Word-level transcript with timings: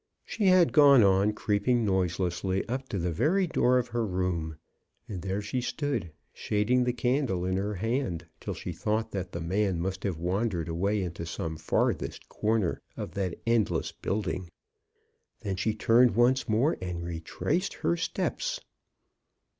She 0.25 0.45
had 0.47 0.73
gone 0.73 1.03
on, 1.03 1.31
creeping 1.33 1.85
noiselessly 1.85 2.67
up 2.67 2.89
to 2.89 2.97
the 2.97 3.11
very 3.11 3.45
door 3.45 3.77
of 3.77 3.89
her 3.89 4.03
room, 4.03 4.57
and 5.07 5.21
there 5.21 5.43
she 5.43 5.61
stood, 5.61 6.11
shading 6.33 6.83
the 6.85 6.91
candle 6.91 7.45
in 7.45 7.55
her 7.57 7.75
hand, 7.75 8.25
till 8.39 8.55
she 8.55 8.71
thought 8.73 9.11
that 9.11 9.31
the 9.31 9.39
man 9.39 9.79
must 9.79 10.01
have 10.03 10.17
wandered 10.17 10.67
away 10.67 11.03
into 11.03 11.23
some 11.27 11.55
farthest 11.55 12.27
corner 12.29 12.81
of 12.97 13.11
that 13.11 13.35
endless 13.45 13.91
building. 13.91 14.49
Then 15.41 15.55
she 15.55 15.75
turned 15.75 16.15
once 16.15 16.49
more 16.49 16.79
and 16.81 17.03
retraced 17.03 17.75
her 17.85 17.95
steps. 17.95 18.59